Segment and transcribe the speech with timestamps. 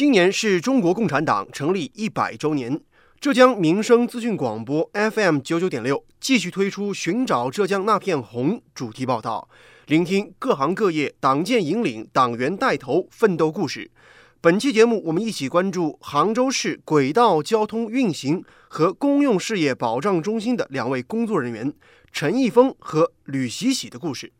[0.00, 2.80] 今年是中国共产党成立一百周年，
[3.20, 9.46] 浙江民生资讯广播 FM 九九点六继续推出“寻找浙江那片红”主题报道，
[9.88, 13.90] 聆听各行各业党建引领、党员带头奋斗故事。
[14.40, 21.70] 本期节目，我们一起关注杭州市轨道交通运行和公用事业保障中心的两位工作人员
[22.10, 24.32] 陈义峰和吕喜喜的故事。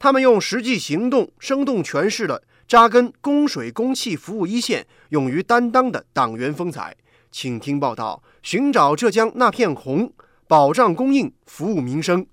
[0.00, 6.96] 他们用实际行动生动诠释了扎根供水供气服务一线、勇于担当的党员风采。
[7.30, 10.12] 请听报道：寻找浙江那片红，
[10.46, 12.26] 保障供应，服务民生。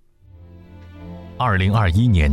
[1.38, 2.32] 二零二一年，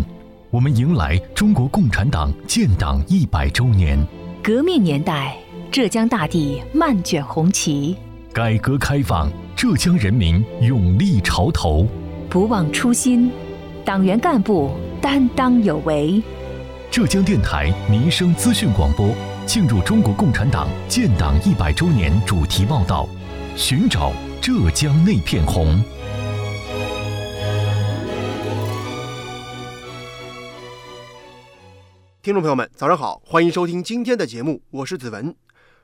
[0.51, 3.99] 我们迎来中国共产党建党一百周年。
[4.43, 5.37] 革命年代，
[5.71, 7.97] 浙江大地漫卷红旗；
[8.33, 11.87] 改革开放，浙江人民勇立潮头。
[12.29, 13.31] 不忘初心，
[13.85, 14.71] 党员干部
[15.01, 16.23] 担当有为。
[16.91, 19.15] 浙江电台民生资讯广播
[19.47, 23.07] 庆祝中国共产党建党一百周年主题报道：
[23.55, 25.85] 寻找浙江那片红。
[32.23, 35.37] 听众朋友们，早上好，欢迎收听今天的节目，我是子文。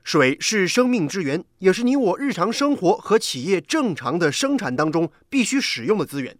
[0.03, 6.35] 水是生命之源，也是你我日常生活和企业正常的生产当中必须使用的资源。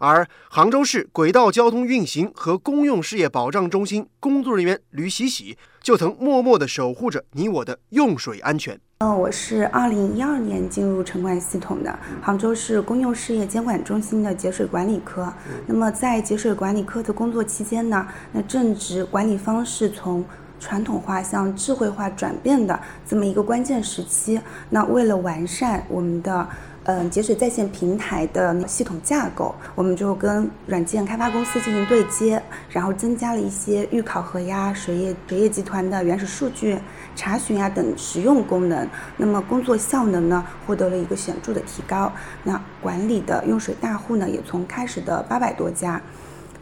[0.00, 8.80] 而杭州市轨道交通运行和公用事业保障中心工作人员吕喜喜就曾默默地守护着你我的用水安全。
[9.00, 15.30] 嗯，我是二零一二年进入城管系统的杭州市公用事业监管中心的节水管理科。
[15.66, 20.24] 那么在节水管理科的工作期间呢，那正值管理方式从
[20.58, 24.38] 传统化向智慧化转变的这么一个关键时期。
[24.68, 26.46] 那为了完善我们的
[26.84, 36.78] 嗯，节水在线平台的系统架构，我们就跟软件开发公司进行对接，然后增加了一些预考核呀、水业水业集团的原始数据
[37.14, 38.88] 查询呀等实用功能。
[39.18, 42.10] 那么工作效能呢，获得了一个显著的提高。
[42.44, 46.00] 那管理的用水大户呢，也从开始的八百多家，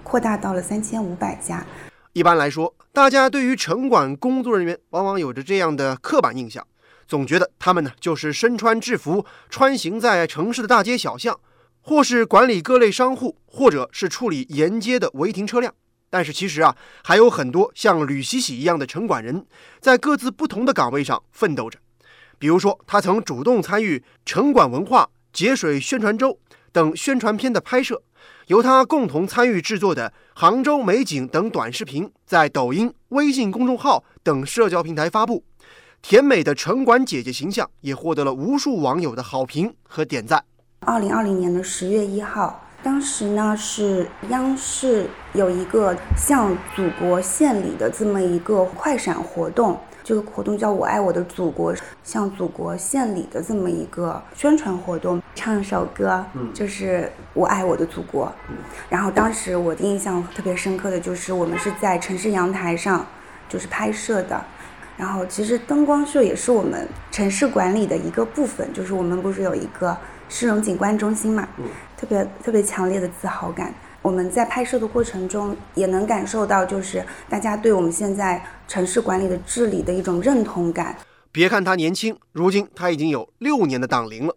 [0.03, 1.65] 扩大到了三千五百家。
[2.12, 6.67] 一般来说，大家对于城管工作人员往往有着这样的刻板印象。
[7.09, 11.41] 总觉得他们呢，就是身穿制服，穿行在城市的大街小巷，
[11.81, 15.75] 或是管理各类商户，或者是处理沿街的违停车辆。
[16.11, 19.47] 但是其实啊，还有很多像吕喜喜一样的城管人，
[19.81, 21.79] 在各自不同的岗位上奋斗着。
[22.39, 26.39] 比如说，他曾主动参与城管文化节水宣传周
[26.73, 28.03] 等宣传片的拍摄，
[28.47, 35.43] 由他共同参与制作的杭州美景等短视频，在抖音、微信公众号等社交平台发布。
[36.00, 40.42] 甜美的城管姐姐形象也获得了无数网友的好评和点赞。
[40.81, 58.32] 二零二零年的十月一号，当时呢是央视有一个向祖国献礼的这么一个快闪活动，这个活动叫我爱我的祖国，向祖国献礼的这么一个宣传活动，唱一首歌，就是我爱我的祖国。
[58.88, 63.04] 然后当时我的印象特别深刻的就是我们是在城市阳台上
[63.47, 64.42] 就是拍摄的。
[64.98, 69.97] 然后，其实灯光秀也是我们城市管理的一个部分，就是我们不是有一个
[70.28, 71.48] 市容景观中心嘛，
[71.97, 73.72] 特别特别强烈的自豪感。
[74.03, 80.97] 我们在拍摄的过程中也能感受到，就是大家对我们现在城市管理的治理的一种认同感。
[81.30, 84.34] 别看他年轻，如今他已经有六年的党龄了。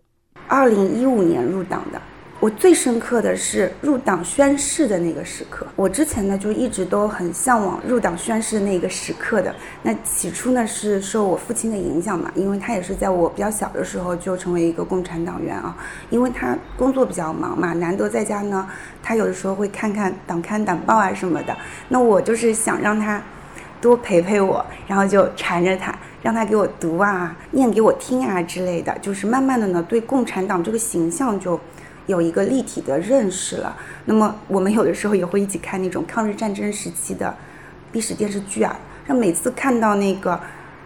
[0.48, 2.00] 二零一五年入党的。
[2.42, 5.64] 我最深刻的是入党宣誓的那个时刻。
[5.76, 9.54] 我之前呢就一直都很向往入党宣誓的那个时刻的。
[9.84, 15.78] 那起初呢是受我父亲的影响嘛，因为他也是在我比较小的时候就成为一个共产党员啊。
[16.10, 18.68] 因为他工作比较忙嘛，难得在家呢，
[19.04, 21.56] 他有的时候会看看党刊党报啊什么的。
[21.90, 23.22] 那我就是想让他
[23.80, 28.98] 多陪陪我，然后就缠着他，让他给我读啊、念给我听啊之类的。
[29.00, 31.60] 就是慢慢的呢，对共产党这个形象就。
[32.08, 33.76] 有一个立体的认识了。
[34.06, 37.34] 那么我们有的时候也会一起看那种抗日战争时期的
[37.92, 38.78] 历史电视剧啊。
[39.08, 40.40] 让每次看到那个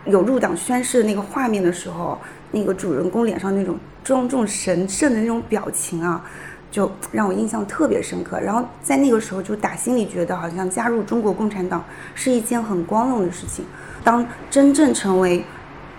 [0.05, 2.17] 有入党宣誓的那个画面的时候，
[2.51, 6.25] 那个主人公脸上那种庄重神圣的那种表情啊，
[6.72, 8.40] 就让我印象特别深刻。
[8.40, 11.84] 然后在那个时候就打心里觉得，好像加入中国共产党
[12.16, 13.66] 是一件很光荣的事情。
[14.03, 15.43] 当真正成为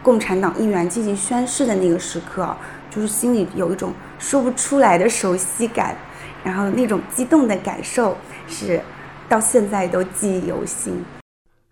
[0.03, 2.57] 共产党一员进行宣誓的那个时刻。
[2.97, 5.95] 就是心里有一种说不出来的熟悉感，
[6.43, 8.17] 然后那种激动的感受
[8.49, 8.81] 是
[9.29, 11.05] 到现在都记忆犹新。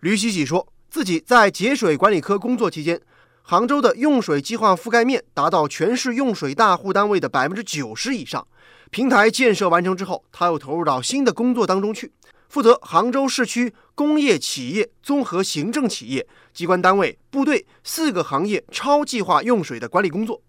[0.01, 3.01] 吕喜喜说自己在节水管理科工作期间，
[3.41, 8.45] 杭州的用水计划覆盖面达到全市用水大户单位的百分之九十以上。
[8.91, 12.11] 平台建设完成之后，他又投入到新的工作当中去，
[12.47, 20.39] 负责杭州市区工业企业综合行政企业、机关单位、部队四个行业超计划用水的管理工作。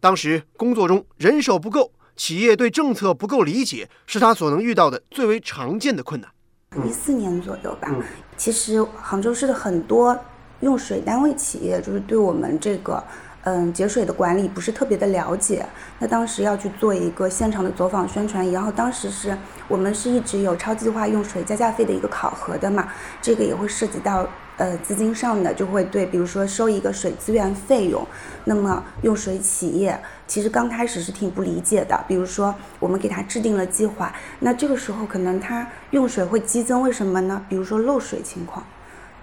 [0.00, 6.30] 当时工作中人手不够，企业对政策不够理解，是他所能遇到的最为常见的困难。
[6.84, 7.94] 一四年左右吧，
[8.36, 10.18] 其实杭州市的很多
[10.60, 13.02] 用水单位企业就是对我们这个。
[13.48, 15.64] 嗯，节水的管理不是特别的了解。
[16.00, 19.38] 那当时要去做一个现场的走访宣传，然后当时是
[19.68, 22.88] 我们是一直有超计划用水加价费的一个考核的嘛，
[23.22, 28.06] 这个也会涉及到呃资金上的，就会对，比如说收一个水资源费用，
[28.44, 32.04] 那么用水企业其实刚开始是挺不理解的。
[32.08, 37.44] 比如说我们给他制定了计划，那这个时候可能他用水会激增，为什么呢？
[37.48, 38.64] 比如说漏水情况。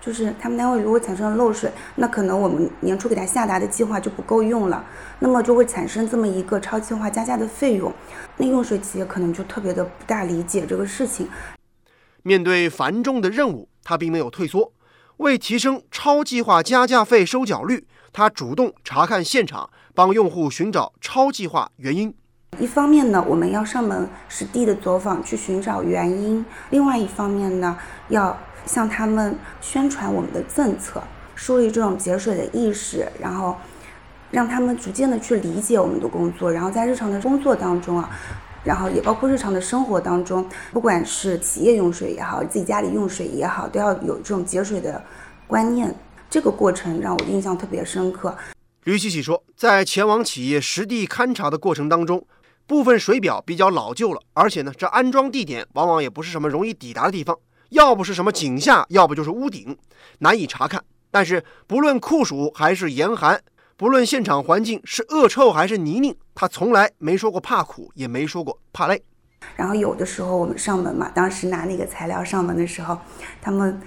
[0.05, 4.85] 就是他们单位如果产生了漏水，那可能我们年初给他下达的计划就不够用了，
[5.19, 7.89] 那么就会产生这么一个超计划加价的费用。
[8.35, 11.29] 那用水企业可能就特别的不大理解这个事情。
[12.21, 14.73] 面对繁重的任务，他并没有退缩。
[15.17, 22.13] 为提升超计划加价费收缴率，他主动查看现场，帮用户寻找超计划原因。
[22.59, 27.77] 一方面呢，我们要上门实地的走访去寻找原因；另外一方面呢，
[28.09, 28.37] 要。
[28.65, 31.03] 向他们宣传我们的政策，
[31.35, 33.57] 树立这种节水的意识，然后
[34.31, 38.09] 让他们逐渐的去理解我们的工作，然后在日常的工作当中啊，
[38.63, 45.03] 然后也包括日常的生活当中，不管是企业用水也好，自己家里用水也好，都要有这种节水的
[45.47, 45.93] 观念。
[46.29, 48.35] 这个过程让我印象特别深刻。
[48.85, 52.25] 吕喜喜说，在前往企业实地勘察的过程当中，
[52.65, 57.37] 部分水表比较老旧了，而且呢，这安装地点往往也不是什么容易抵达的地方。
[57.69, 59.77] 要不是什么井下，要不就是屋顶，
[60.19, 60.83] 难以查看。
[61.11, 63.39] 但是不论酷暑还是严寒，
[63.83, 69.03] 不论现场环境是恶臭还是泥泞，他从来没说过怕苦，也没说过怕累。
[69.57, 72.97] 然后有的时候我们上门嘛，当时拿那个材料上门的时候，
[73.41, 73.77] 他们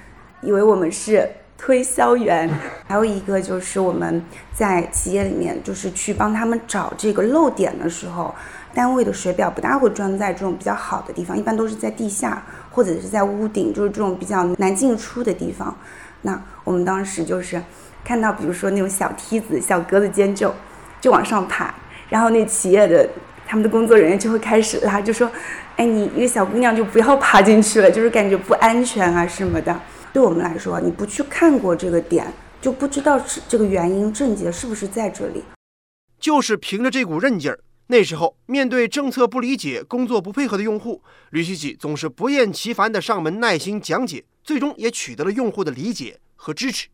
[0.43, 1.27] 以为我们是
[1.57, 2.47] 推销员。
[2.87, 4.23] 还有一个就是我们
[4.53, 8.35] 在企业里面，就是去帮他们找这个漏点的时候，
[8.75, 12.45] 单位的水表不大会装在这种比较好的地方，一般都是在地下。
[12.71, 15.75] 或者是在屋顶，就是这种比较难进出的地方。
[16.21, 17.63] 那我们当时就是
[18.07, 20.55] 看到，比如说那种小梯子、小格子间，就
[21.01, 21.75] 就往上爬。
[22.09, 23.09] 然后那企业的
[23.45, 25.29] 他们的工作人员就会开始拉，就说
[25.75, 29.77] ：“哎，你一个小姑娘就不要爬进去了，就是感觉不安全啊什么的。”
[30.15, 35.43] 对我们来说，你不去看过这个点，就不知道是这个原因症结是不是在这里。
[36.21, 37.59] 就是凭着这股韧劲儿。
[37.89, 46.87] 那时候，面对政策不理解、工作不配合的用户，吕希喜总是不厌其烦地上门耐心讲解，最终也取得了用户的理解和支持。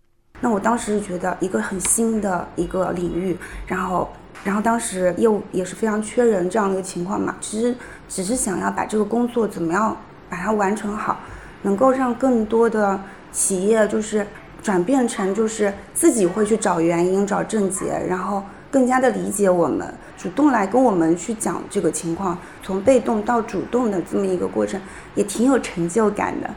[0.43, 3.35] 那我当时是觉得一个很新的一个领域，
[3.67, 4.13] 然后，
[4.45, 7.75] 然后当时业务也是非常缺人这样的一个情况嘛，其实
[8.09, 9.97] 只是想要把这个工作怎么样
[10.29, 11.21] 把它完成好，
[11.63, 13.01] 能够让更多的
[13.31, 14.27] 企业就是
[14.61, 18.43] 转变成就是自己会去找原因、找症结，然后。
[18.73, 19.87] 更加的理解我们，
[20.17, 24.81] 主动来跟我们去讲这个情况，从被动到主动的这么一个过程，
[25.15, 26.49] 也挺有成就感的。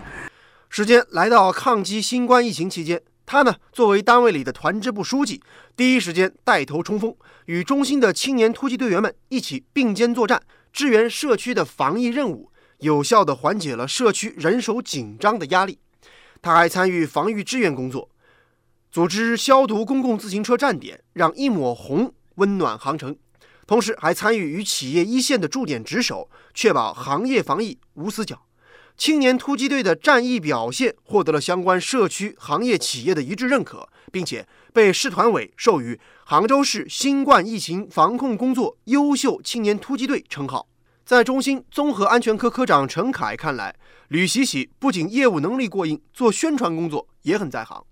[0.69, 5.41] 时间来到抗击新冠疫情期间，他呢作为单位里的团支部书记，
[5.75, 10.41] 第一时间带头冲锋，与中心的青年突击队员们一起并肩作战，
[10.71, 15.79] 支援社区的防疫任务，有效地缓解了社区人手紧张的压力。
[16.41, 18.09] 他还参与防御支援工作。
[18.91, 23.17] 组织消毒公共自行车站点，让一抹红温暖航城。
[23.67, 28.44] 同时，还参与与企业一线的驻点值守，确保行业防疫无死角。
[28.97, 40.67] 青年突击队的战役表现获得了相关社区、行业、企业的一致认可，并且被市团委授予杭州市新冠疫情防控工作优秀青年突击队称号。
[41.05, 43.75] 在中心综合安全科科长陈凯看来，
[44.07, 47.83] 吕喜喜不仅业务能力过硬，做宣传工作也很在行。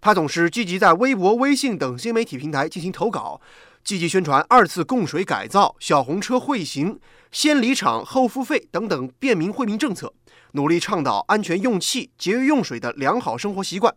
[0.00, 3.40] 他总是积极在微博、微信等新媒体平台进行投稿，
[3.84, 6.98] 积极宣传二次供水改造、小红车惠行、
[7.30, 10.12] 先离场后付费等等便民惠民政策，
[10.52, 13.94] 努力倡导安全用气、节约用水的良好生活习惯。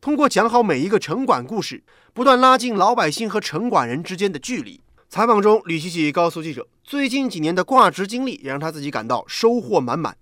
[0.00, 1.82] 通过讲好每一个城管故事，
[2.12, 4.80] 不断拉近老百姓和城管人之间的距离。
[5.08, 10.16] 采访中，吕希喜告诉记者，最近几年的挂职经历也让他自己感到收获满满。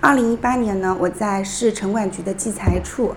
[0.00, 3.14] 二零一八年呢，我在市城管局的计财处。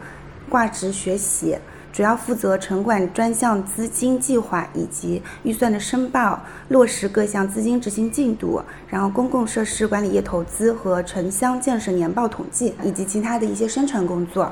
[0.48, 1.58] 挂职学习，
[1.96, 6.38] 主要负责城管专项资金计划以及预算的申报，
[6.68, 14.52] 落实各项资金执行进度，然后公共设施管理业投资和城乡建设年报统计，以及其他的一些宣传工作。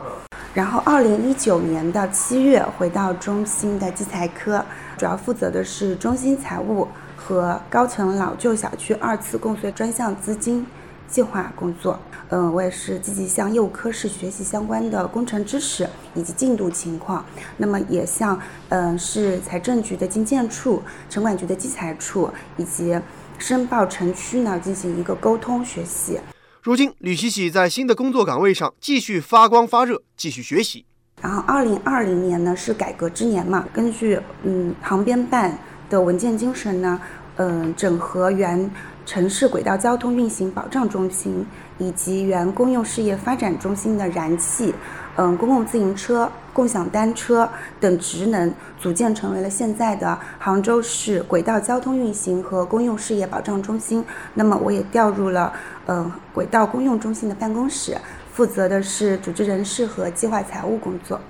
[0.54, 4.64] 然后，二零一九年的七月回到中心的计财科，
[4.98, 10.66] 主要负责的是中心财务和高层老旧小区二次供水专项资金
[11.08, 12.00] 计划工作。
[12.30, 17.24] 嗯，我也是积极向业务科室学习相关的工程知识以及进度情况。
[17.58, 23.00] 那么也向嗯市财政局的经建处、城管局的稽财处以及
[23.38, 26.20] 申报城区呢进行一个沟通学习。
[26.64, 30.86] 如今，吕喜喜在新的工作岗位上继续发光发热，继续学习。
[31.22, 35.58] 然后，二零二零年呢是改革之年嘛，根据嗯航编办
[35.90, 37.00] 的文件精神呢，
[37.36, 38.72] 嗯整合原
[39.06, 41.46] 城市轨道交通运行保障中心
[41.78, 44.74] 以及原公用事业发展中心的燃气、
[45.16, 47.48] 嗯公共自行车、共享单车
[47.80, 54.04] 等职能，组建成为了现在的杭州市轨道交通运行和公用事业保障中心。
[54.34, 55.54] 那么，我也调入了
[55.88, 57.98] 嗯轨道公用中心的办公室。
[58.32, 61.22] 负责的是组织人事和计划财务工作。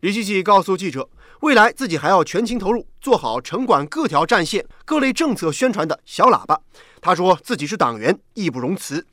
[0.00, 1.08] 李希希告诉记者，
[1.44, 6.58] 未来自己还要全情投入，做好城管各条战线、各类政策宣传的小喇叭。
[7.02, 9.04] 他说自己是党员，义不容辞。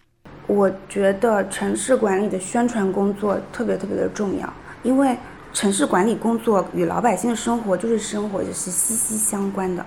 [0.48, 5.14] 我觉得城市管理的宣传工作特别特别的重要，因为
[5.52, 9.86] 城市管理工作与老百姓的生活就是生活就是息息相关的。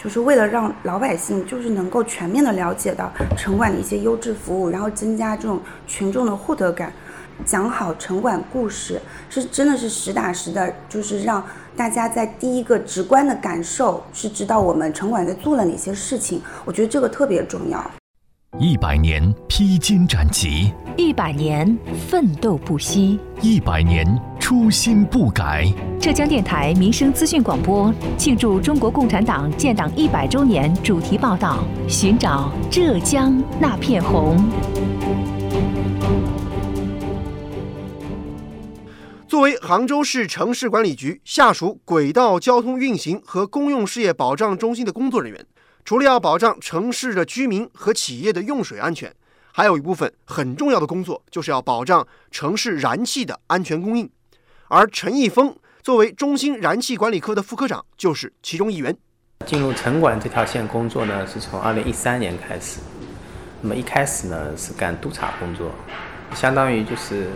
[0.00, 6.92] 就是为了让老百姓就是能够全面的了解到城管的一些优质服务，然后增加这种群众的获得感，
[7.44, 11.42] 讲好城管故事，是真的是实打实的，就是让
[11.76, 17.90] 大家在第一个直观的感受是知道我们城管在做了哪些事情，我觉得这个特别重要。
[18.58, 21.76] 一百年披荆斩棘，一百年
[22.08, 24.06] 奋斗不息，一百年
[24.38, 25.66] 初心不改。
[25.98, 34.36] 浙江电台民生资讯广播庆祝中国共产党建党一百周年主题报道：寻找浙江那片红。
[39.32, 45.46] 作为杭州市城市管理局下属轨道交通运行和公用事业保障中心的工作人员。
[45.86, 49.10] 除了要保障城市的居民和企业的用水安全，
[49.50, 54.06] 还有一部分很重要的工作，就是要保障城市燃气的安全供应。
[54.68, 58.94] 而陈义峰作为中心燃气管理科的副科长，就是其中一员。
[59.46, 62.80] 进入城管这条线工作呢，是从二零一三年开始。
[63.62, 65.72] 那么一开始呢是干督查工作，
[66.34, 67.28] 相当于就是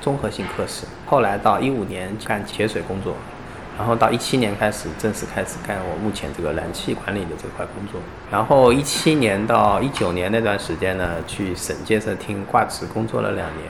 [0.00, 0.86] 综合性科室。
[1.06, 3.14] 后来到一五年干节水工作。
[3.78, 7.98] 然后到一七年开始正式开始干我目前这个燃气管理的这块工作。
[8.30, 13.68] 然后一七年到一九年那段时间呢，去省建设厅挂职工作了两年。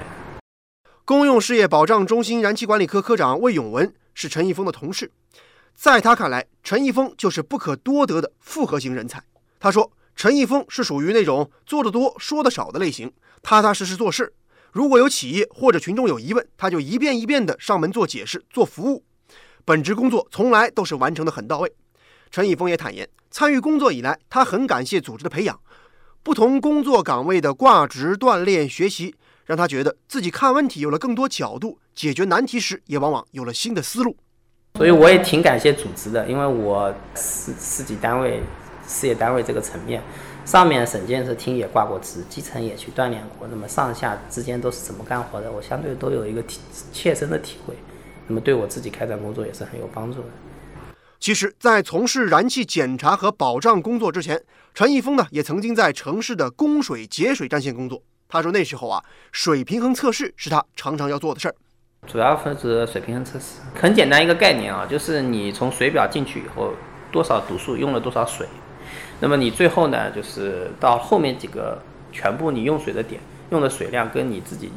[1.05, 5.13] 公用事业保障中心燃气管理科科长魏永文是陈义峰的同事，
[5.77, 9.23] 在他看来，陈义峰就是不可多得的复合型人才。
[9.61, 14.33] 他说，陈义峰是属于那种做得多说得少的类型，踏踏实实做事。
[14.73, 19.05] 如果有企业或者群众有疑问，他就一遍一遍地上门做解释、做服务。
[19.65, 21.73] 本职工作从来都是完成的很到位。
[22.31, 25.59] 陈以峰也坦言，参与工作以来，他很感谢组织的培养，
[26.23, 34.17] 不同工作岗位的挂职、锻炼、学习，让他觉得自己看问题有了更多角度，解决难题时也往往有了新的思路。
[34.77, 38.41] 所以我也挺感谢组织的，因为我市市级单位、
[38.87, 40.01] 事业单位这个层面，
[40.51, 46.59] 上面省建设厅也挂过职，基层也去锻炼过，那么上下之间都是怎么干活的，我相对都有一个体
[46.93, 47.77] 切身的体会。
[48.27, 50.27] 那么对我自己开展工作也是很有帮助的。
[51.21, 54.43] 其实，在从事燃气检查和保障工作之前，
[54.75, 58.03] 陈义峰呢也曾经在城市的供水节水战线工作。
[58.29, 61.55] 他说那时候啊，水平衡测试是他常常要做的事儿。
[62.09, 66.73] 主要负责水平衡测试，很简单一个概念啊，就是你从水表进去以后，
[67.13, 68.49] 多少度数用了多少水，
[69.21, 71.79] 那么你最后呢，就是到后面几个
[72.11, 74.73] 全部你用水的点，用的水量跟你自己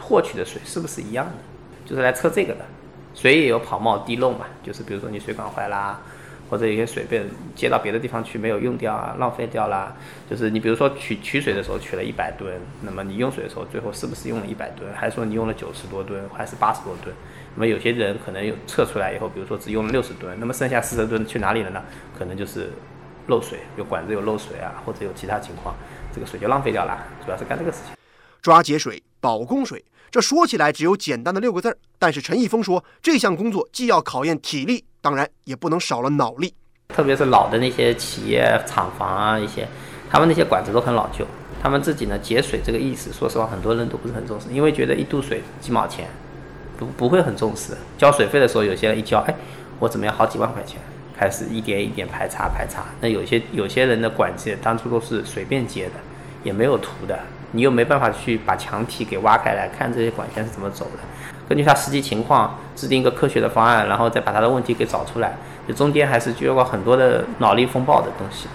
[0.00, 1.32] 获取的水是不是一样的？
[1.84, 2.64] 就是来测这个的，
[3.14, 6.00] 水也有跑冒滴漏嘛，就是比如说你水管坏啦，
[6.50, 7.22] 或者有些水被
[7.54, 9.94] 接到别的地方去没有用掉啊，浪费掉啦。
[10.28, 12.52] 就是你比如说取取水的时候取了一百吨，
[12.82, 17.14] 那么你用水的时候最后是不是用了一百吨，还是说你用了九十多吨，还是八十多吨？
[17.54, 21.82] 那么有些人可能有测出来以后，比如说只用了六十吨，那么剩下四十吨去哪里了呢？
[22.18, 22.70] 可能就是
[23.26, 25.74] 漏水，有管子有漏水啊，或者有其他情况，
[26.14, 26.98] 这个水就浪费掉了。
[27.24, 27.96] 主要是干这个事情，
[28.40, 29.84] 抓节水，保供水。
[30.10, 36.52] 这说起来只有简单的六个字儿，但是陈义峰说，这项工作既要考验体力，当然也不能少了脑力。
[36.88, 39.66] 特别是老的那些企业厂房啊，一些
[40.10, 41.26] 他们那些管子都很老旧，
[41.62, 46.06] 他们自己呢节水这个意识，说实话很多人都不是很重视，因为觉得一度水几毛钱，
[46.76, 47.74] 不不会很重视。
[47.96, 49.34] 交水费的时候，有些人一交，哎，
[49.78, 50.78] 我怎么样好几万块钱，
[51.22, 52.84] 开始一点一点排查排查。
[53.00, 55.92] 那有些有些人的管子当初都是随便接的，
[56.42, 57.16] 也没有图的。
[57.52, 61.02] 你又没办法去把墙体给挖开来看这些管线是怎么走的，
[61.48, 65.36] 根据他实际情况制定一个科学的方案，然后再把他的问题给找出来，
[65.68, 68.48] 这中间还是经过很多的脑力风暴的东西。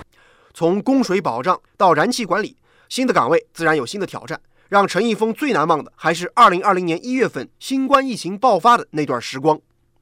[0.53, 2.57] 从供水保障到燃气管理，
[2.89, 4.39] 新的岗位自然有新的挑战。
[4.69, 9.57] 让陈毅峰最难忘的还是2020年1月份新冠疫情爆发的那段时光。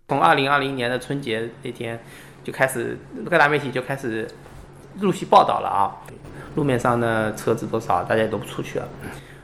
[0.08, 2.04] 从2020年的春节那天
[2.46, 2.96] 就开始，
[3.28, 4.30] 各大媒体就开始
[5.02, 5.98] 陆续报道了啊。
[6.56, 8.88] 路面上呢车子多少，大家也都不出去了。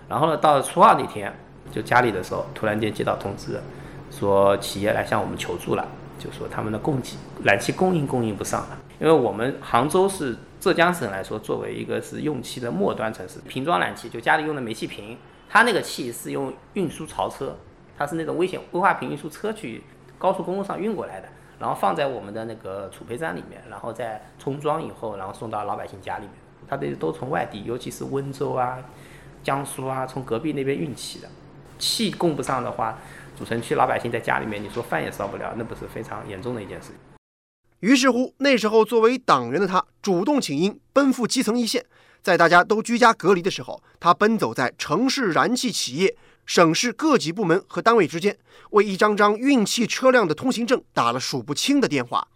[0.08, 1.34] 然后呢，到了初二那天，
[1.72, 3.60] 就家里的时候，突然间接到通知，
[4.12, 5.88] 说企业来向我们求助了，
[6.20, 8.78] 就说他们的供给燃气供应供应不上了。
[9.00, 15.18] 因为我们杭州是浙江省来说，作为一个是用气的末端城市，瓶装燃气就家里用的煤气瓶，
[15.50, 17.58] 它那个气是用运输槽车，
[17.98, 19.82] 它是那种危险危化瓶运输车去
[20.20, 21.28] 高速公路上运过来的，
[21.62, 26.34] 然后放在我们的那个储配站里面，然后再充装以后，然后送到老百姓家里面。
[26.68, 28.80] 它的都从外地，尤其是温州啊、
[29.44, 31.30] 江苏啊，从隔壁那边运气的，
[31.78, 32.98] 气供不上的话，
[33.38, 36.92] 主城区老百姓在家里面，你说饭也烧不了，那不是非常严重的一件事。
[37.82, 41.86] 于是乎，那时候作为党员的他，主动请缨，奔赴基层一线。
[42.22, 46.16] 在大家都居家隔离的时候，他奔走在城市燃气企业、
[46.54, 48.36] 省市各级部门和单位之间，
[48.72, 52.28] 为一张张运气车辆的通行证打了数不清的电话。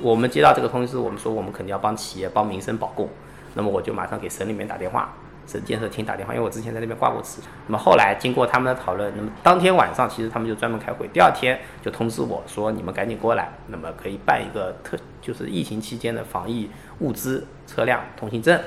[0.00, 3.06] 我们接到这个通知，我们说我们肯定要帮企业、帮民生保供，
[3.52, 5.14] 那么我就马上给省里面打电话。
[5.46, 7.42] 省建设厅打电话，因为我之前在那边挂过职。
[7.66, 16.70] 那么后来经过他们的讨论，那么当天晚上其实他们就专门开会，第二天就通知我说你们赶紧过来，那么可以办一个特就是疫情期间的防疫
[17.00, 18.58] 物资、车辆通行证，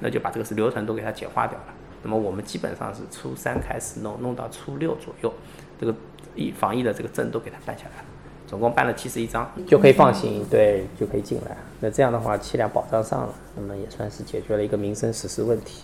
[0.00, 1.75] 那就把这个是流程都给它简化掉了。
[2.06, 5.34] 那么我们基本上是初三开始弄，弄到初六左右，
[5.80, 5.92] 这个
[6.36, 8.04] 疫防疫的这个证都给他办下来了，
[8.46, 11.56] 总共办了七十一张，就可以放行，对，就可以进来。
[11.80, 15.82] 那这样的话，气量保障上了，那么也算是解决了一个民生实施问题。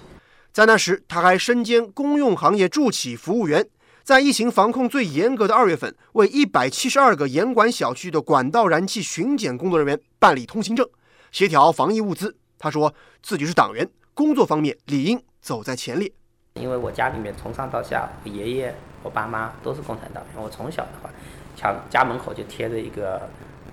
[0.53, 3.67] 在那时，他还身兼公用行业助企服务员，
[4.05, 10.89] 在疫情防控最严格的二月份，为一百七十二个严管小区的管道燃气巡检工作人员办理通行证，
[11.33, 12.37] 协调防疫物资。
[12.61, 16.11] 他说自己是党员，工作方面理应走在前列。
[16.55, 20.43] 因为我家里面从上到下，我爷爷、我爸妈都是共产党员。
[20.43, 21.09] 我从小的话，
[21.57, 23.17] 墙家门口就贴着一个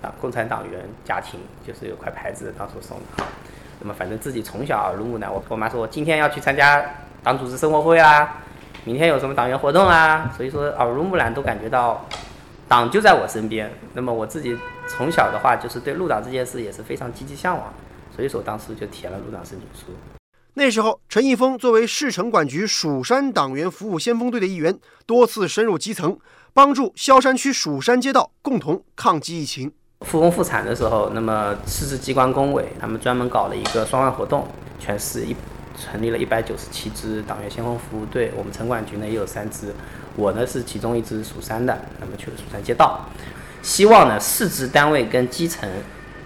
[0.00, 3.28] 啊共产党员家庭，就是有块牌子，到处送的哈。
[3.80, 6.82] 那么反正自己从小耳濡目染，我我妈说我今天要去参加
[7.22, 8.42] 党组织生活会啊，
[8.84, 12.06] 明天有什么党员活动啊，所以说耳濡目染都感觉到
[12.66, 13.70] 党就在我身边。
[13.92, 14.56] 那么我自己
[14.88, 17.72] 从小的话就是对入党这件事也是非常积极向往，
[18.16, 19.92] 所以说当时就填了入党申请书。
[20.54, 26.18] 那时候，陈毅峰作为市城管局蜀山党员服务先锋队的一员，多次深入基层，
[26.52, 29.70] 帮助萧山区蜀山街道共同抗击疫情。
[30.00, 34.46] 复工复产的时候，那么市直机关工委他们专门搞了一个双万活动，
[34.80, 35.36] 全市一
[35.78, 39.72] 成立了一百九十七支党员先锋服务队，我们城管局呢也有三支，
[40.16, 43.08] 我呢是其中一支蜀山的，那么去了蜀山街道，
[43.62, 45.70] 希望呢市直单位跟基层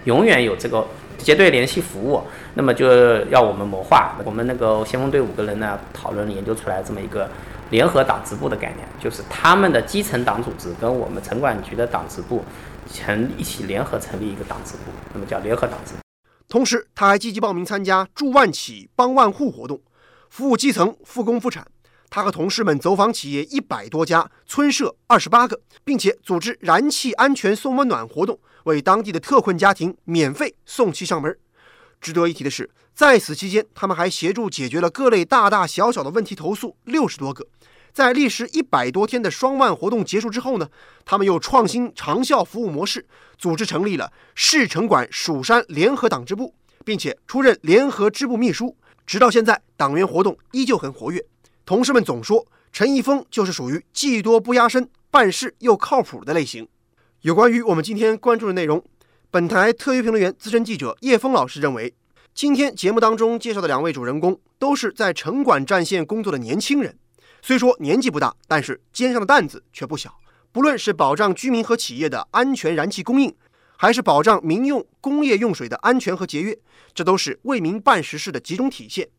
[0.05, 0.85] 永远有这个
[1.17, 2.21] 结对联系服务，
[2.53, 2.87] 那么就
[3.25, 7.29] 要我们谋划，我们那个先锋队五个人呢讨论研究出来这么一个
[7.69, 12.43] 联合党支部的概念，就是他们的基层党组织跟我们城管局的党支部。
[12.93, 15.99] 成一起联合成立一个党支部，那么叫联合党支部。
[16.47, 19.81] 同时，他还积极报名参加助万企帮万户活动，
[20.29, 21.65] 服务基层复工复产。
[22.11, 31.35] 他和同事们走访企业一百多家，村社二十八个，并且组织燃气安全送温暖活动，为当地的特困家庭免费送气上门。
[31.99, 37.47] 值得一提的是，在此期间，他们还协助解决了各类大大小小的问题投诉六十多个。
[37.93, 40.69] 在历时一百多天的双万活动结束之后呢，
[41.05, 48.75] 他们又创新长效服务模式，组织成立了市城管蜀山联合党支部，并且出任联合支部秘书。
[49.07, 51.25] 直到现在，党员活动依旧很活跃。
[51.65, 56.67] 同事们总说，陈一峰就是属于技多不压身、办事又靠谱的类型。
[57.25, 58.85] 有关于我们今天关注的内容，
[59.31, 61.91] 本台特约评论员、资深记者叶峰老师认为，
[62.35, 66.95] 今天节目当中介绍的两位主人公都是在城管战线工作的年轻人。
[67.41, 70.13] 虽说年纪不大，但是肩上的担子却不小。
[70.51, 73.35] 不论是保障居民和企业的安全燃气供应，
[73.75, 76.55] 还是保障民用工业用水的安全和节约，
[76.93, 79.09] 这都是为民办实事的集中体现。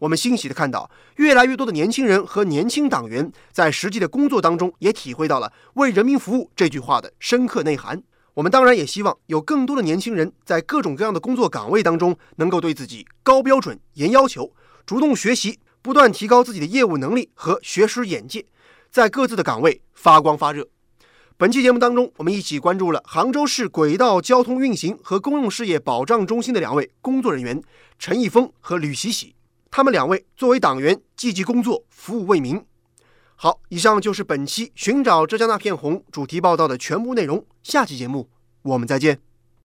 [0.00, 8.02] 我们欣喜地看到，越来越多的年轻人和年轻党员在实际的工作当中也体会到了“为人民服务”这句话的深刻内涵。
[8.34, 14.52] 我们当然也希望有更多的年轻人在各种各样的工作岗位当中，能够对自己高标准、严要求，
[14.84, 15.60] 主动学习。
[15.82, 18.44] 不断提高自己的业务能力和学识眼界，
[18.90, 20.68] 在各自的岗位发光发热。
[21.38, 27.62] 本期节目当中，我们一起关注了杭州市轨道交通运行和公用事业保障中心的两位工作人员
[27.98, 29.34] 陈毅峰和吕喜喜。
[29.70, 32.64] 他们两位作为党员，积极工作，服务为民。
[33.36, 37.46] 好，以上就是本期《寻找浙江那片红》主题报道的全部内容。
[37.62, 38.28] 下期节目
[38.62, 39.29] 我们再见。